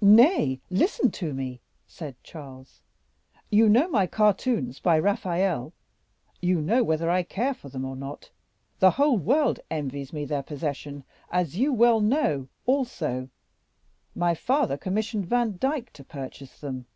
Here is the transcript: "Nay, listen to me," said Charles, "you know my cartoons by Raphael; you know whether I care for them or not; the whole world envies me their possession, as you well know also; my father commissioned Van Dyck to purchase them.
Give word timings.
"Nay, 0.00 0.60
listen 0.70 1.12
to 1.12 1.32
me," 1.32 1.60
said 1.86 2.16
Charles, 2.24 2.82
"you 3.48 3.68
know 3.68 3.86
my 3.88 4.04
cartoons 4.04 4.80
by 4.80 4.98
Raphael; 4.98 5.72
you 6.42 6.60
know 6.60 6.82
whether 6.82 7.08
I 7.08 7.22
care 7.22 7.54
for 7.54 7.68
them 7.68 7.84
or 7.84 7.94
not; 7.94 8.32
the 8.80 8.90
whole 8.90 9.16
world 9.16 9.60
envies 9.70 10.12
me 10.12 10.24
their 10.24 10.42
possession, 10.42 11.04
as 11.30 11.56
you 11.58 11.72
well 11.72 12.00
know 12.00 12.48
also; 12.66 13.28
my 14.16 14.34
father 14.34 14.76
commissioned 14.76 15.26
Van 15.26 15.58
Dyck 15.58 15.92
to 15.92 16.02
purchase 16.02 16.58
them. 16.58 16.86